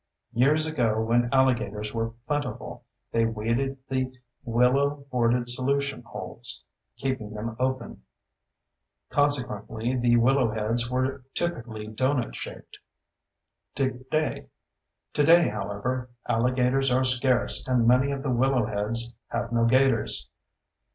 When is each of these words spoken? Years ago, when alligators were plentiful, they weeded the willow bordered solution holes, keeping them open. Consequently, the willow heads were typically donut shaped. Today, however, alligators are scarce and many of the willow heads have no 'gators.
Years 0.33 0.65
ago, 0.65 0.99
when 0.99 1.29
alligators 1.31 1.93
were 1.93 2.15
plentiful, 2.25 2.83
they 3.11 3.25
weeded 3.25 3.77
the 3.87 4.11
willow 4.43 5.05
bordered 5.11 5.47
solution 5.47 6.01
holes, 6.01 6.65
keeping 6.97 7.35
them 7.35 7.55
open. 7.59 8.01
Consequently, 9.11 9.95
the 9.95 10.15
willow 10.17 10.49
heads 10.49 10.89
were 10.89 11.23
typically 11.35 11.87
donut 11.87 12.33
shaped. 12.33 12.79
Today, 13.75 14.47
however, 15.49 16.09
alligators 16.27 16.89
are 16.91 17.03
scarce 17.03 17.67
and 17.67 17.87
many 17.87 18.11
of 18.11 18.23
the 18.23 18.31
willow 18.31 18.65
heads 18.65 19.13
have 19.27 19.51
no 19.51 19.65
'gators. 19.65 20.31